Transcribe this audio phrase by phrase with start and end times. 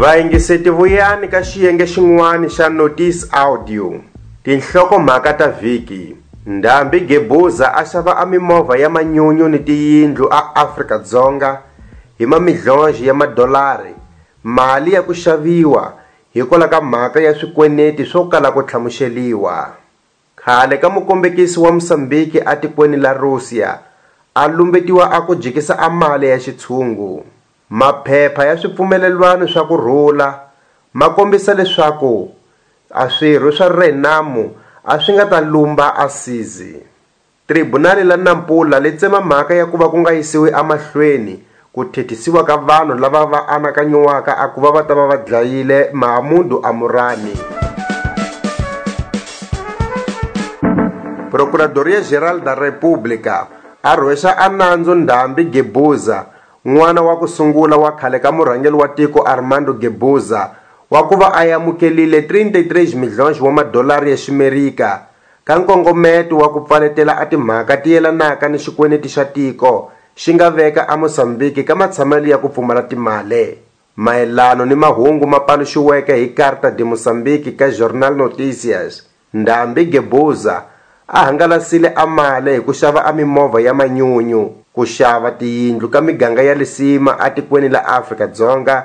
[0.00, 3.86] vayingiseti vuyani ka xiyenge xin'wana xa notice audio
[4.44, 6.02] tinhlokomhaka ta vhiki
[6.54, 11.50] ndhambi gebuza a xava a mimovha ya manyunyu ni tiyindlu a afrika-dzonga
[12.18, 13.94] hi mamidlonji ya madolari
[14.44, 15.84] mali ya ku xaviwa
[16.48, 19.56] kola ka mhaka ya swikweneti swo kala ku tlhamuxeliwa
[20.40, 23.78] khale ka mukombekisi wa mosambiki atikweni la rusiya
[24.34, 27.24] a lumbetiwa a ku jikisa a mali ya xitshungu
[27.70, 30.38] maphepha ya swipfumelelwano swa ku rhula
[30.94, 32.30] ma kombisa leswaku
[32.94, 36.78] a swirho swa renamu a swi nga ta lumba asizi
[37.46, 41.42] tribunali la nampula li tsema mhaka ya ku va ku nga yisiwi emahlweni
[41.74, 45.90] ku thethisiwa ka vanhu lava va anakanyiwaka a ku va va ta va va dlayile
[45.92, 47.34] mahamudu amurani
[51.34, 53.48] procuradoria general da republica
[53.82, 56.35] a rhwexa anandzu ndhambi gebuza
[56.66, 60.50] n'wana wa ku sungula wa khale ka murhangeli wa tiko armando gebuza
[60.90, 65.06] wa ku va a yamukelile 33 midlonge wa madolara ya ximerika
[65.46, 70.50] ka nkongometo wa ku pfaletela a timhaka ti yelanaka ni xikweneti xa tiko xi nga
[70.50, 73.62] veka amosambiki ka matshamelo ya ku pfumala timali
[73.96, 80.66] mayelano ni mahungu ma paluxiweke hi karta de mosambiki ka journal noticias ndhambi gebuza
[81.06, 86.44] a hangalasile amale hi ku xava a mimovha ya manyunyu ku xava tiyindlu ka miganga
[86.44, 88.76] ya lesima atikweni la afrika-dzonga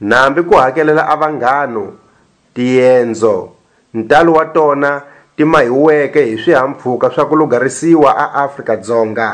[0.00, 2.00] nambi ku hakelela avanghano
[2.56, 3.52] tiyendzo
[3.92, 5.04] ntalo wa tona
[5.36, 9.28] ti mahiweke hi swihampfhuka swa ku lugarisiwa aafrika-dzonga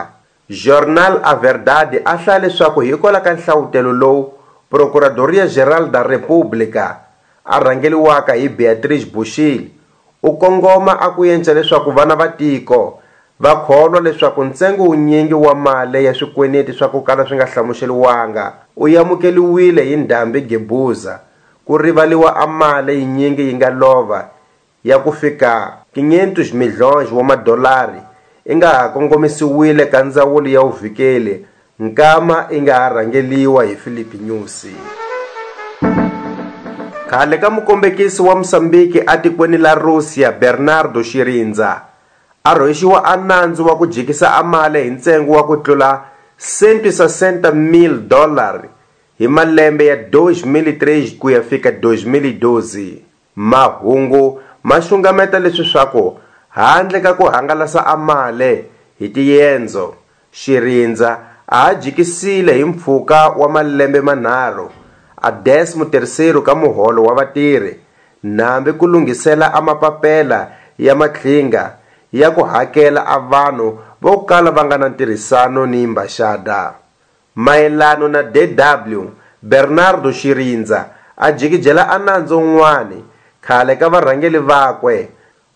[0.50, 4.34] journal a verdade a hlaya leswaku hikwala ka nhlawutelo lowu
[4.66, 7.06] procuradoria geral da república
[7.46, 9.70] a rhangeliwaka hi beatrice bushil
[10.26, 12.98] u kongoma a ku yentxa leswaku vana va tiko
[13.40, 18.46] va kholwa leswawu ntsengo wunyingi wa mali ya swikweneti swa ku kala swi nga hlamuseriwanga
[18.76, 21.20] u yamukeliwile hi ndhambi gebuza
[21.64, 24.28] ku rivaliwa a mali yinyingi yi nga lova
[24.84, 28.00] ya ku fika 500 milhonge wa madolari
[28.46, 31.46] i nga ha kongomisiwile ka ndzawulo ya vuvhikeli
[31.78, 34.66] nkama i nga ha rhangeliwa hi philip news
[37.10, 41.82] khale ka mukombekisi wa mosambiki atikweni la russia bernardo xirindza
[42.50, 46.02] a rhwexiwa a nandzu wa ku jikisa a amale hi ntsengo wa ku tlula
[46.40, 48.60] 160.000
[49.18, 52.92] hi malembe ya 2003 ku ya fika 2012
[53.36, 56.18] mahungu ma xungameta leswi swa ku
[56.48, 58.52] handle ka ku hangalasa a amale
[58.98, 59.94] hi tiyendzo
[60.32, 61.10] xirindza
[61.46, 64.66] a ha jikisile hi mpfhuka wa malembe manharhu
[65.22, 67.76] a ades mutirhiseri ka muholo wa vatirhi
[68.22, 71.72] nambi ku lunghisela a mapapela ya maqhinga
[72.12, 76.74] ya ku hakela a vanhu vo kala va nga na ntirhisano ni mbaxada
[77.36, 79.04] mayelano na dw
[79.42, 83.00] bernardo xirindza a jikijela a nandzu wun'wani
[83.46, 84.96] khale ka varhangeli vakwe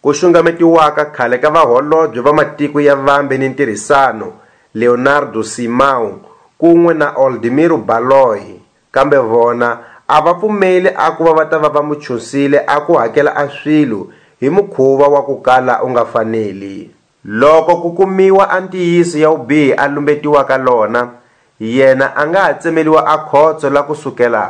[0.02, 4.28] ku xungametiwaka khale ka vaholobye va matiko ya vambe ni ntirhisano
[4.74, 6.22] leonardo simau
[6.58, 9.70] kun'we na oldmiro baloyi kambe vona
[10.06, 13.48] a va pfumeli a ku va va ta va va muchusile a ku hakela a
[13.50, 16.92] swilo hi mukhuva wa ku kala u nga faneli
[17.24, 21.16] loko ku kumiwa a ntiyiso ya vubihi a lumbetiwaka lona
[21.56, 24.44] yena a nga ha tsemeliwa a khotso la kusukela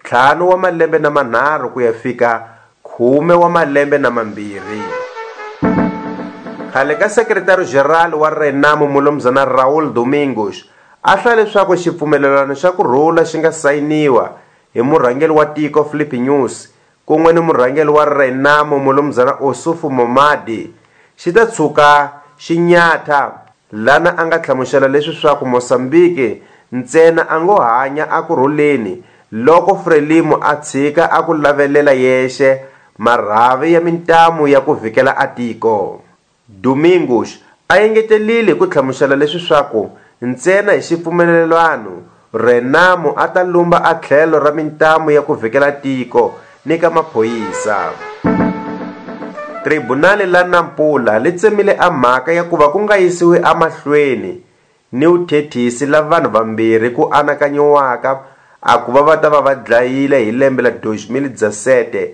[0.00, 2.30] ntlhanu wa malembe na manharhu ku ya fika
[2.80, 4.80] khume wa malembe na mambirhi
[6.72, 10.64] khale ka sekretari jeneral wa renamo mulombyana raul domingos
[11.04, 14.24] a hla leswaku xipfumelelano xa kurhula xi nga sayiniwa
[14.72, 16.72] hi murhangeli wa tiko filipe news
[17.06, 20.70] kun'we ni murhangeli wa renamo mulumzana osufu momadi
[21.18, 26.40] xi ta tshuka xi nyatha lana a nga tlhamuxela leswi swa ku mosambiki
[26.80, 32.50] ntsena a ngo hanya akurhuleni loko frelimo a tshika a ku lavelela yexe
[32.98, 36.00] marhavi ya mintamu ya ku vhikela a tiko
[36.48, 37.36] domingos
[37.68, 39.90] a engetelile ku tlhamuxela leswi swa ku
[40.24, 41.92] ntsena hi xipfumelelwano
[42.32, 47.92] renamo a ta lumba a tlhelo ra mintamu ya ku vhikela tiko ni ka maphoyisa
[49.64, 54.32] tribunali la nampula li tsemile a mhaka ya ku va ku nga yisiwi emahlweni
[54.96, 58.10] ni wuthethisi la vanhu vambirhi ku anakanyiwaka
[58.64, 62.06] a ku va va ta va va dlayile hi lembe la 2017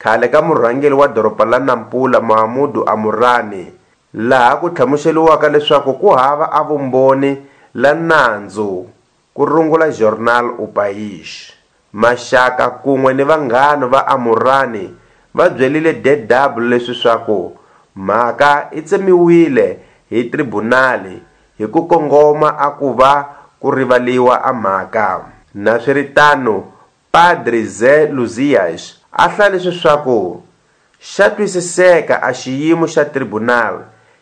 [0.00, 3.62] khale ka murhangeli wa doroba la nampula mahamudu amurani
[4.14, 7.36] laha ku tlhamuxeliwaka leswaku ku hava avumboni
[7.74, 8.88] la nandzu
[9.36, 11.57] ku rungula journal upayixi
[11.94, 14.92] maxaka kun'we ni vanghana va amurani
[15.34, 17.56] va byelile dedab leswi swa ku
[17.96, 19.80] mhaka yi tsemiwile
[20.10, 21.16] hi tribunali
[21.56, 23.12] hi ku kongoma a ku va
[23.60, 26.68] ku rivaliwa a mhaka naswiritano
[27.10, 30.42] padri ze luzias a hla leswi swa ku
[31.00, 33.80] xa twisiseka a xiyimo xa tribunali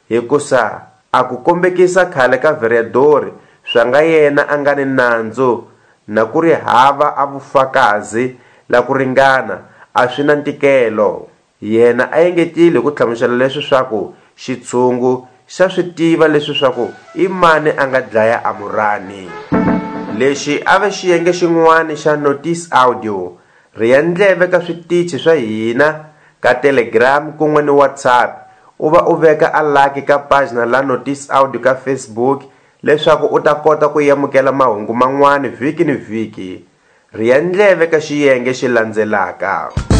[0.08, 0.62] hikusa
[1.10, 3.32] a ku kombekisa khale ka veriadori
[3.66, 5.74] swa nga yena a nga ni nandzu
[6.06, 8.38] na ku ri hava avufakazi
[8.70, 15.14] la ku ringana a swi na ntikelo yena a engetile ku tlhamuxela leswi swaku xitshungu
[15.50, 16.86] xa swi tiva leswi swaku
[17.18, 19.26] i mani a nga dlaya amurani
[20.18, 23.34] lexi a ve xiyenge xin'wana xa notice audio
[23.74, 25.88] ri ya ndleve ka switichi swa hina
[26.40, 28.46] ka telegram kun'we ni whatsapp
[28.78, 32.46] u va u veka alaki ka pajina la notice audio ka facebook
[32.82, 36.64] leswaku u ta kota ku yamukela mahungu man'wana vhiki ni vhiki
[37.14, 39.95] riendleve ka xiyenge xi landzelaka.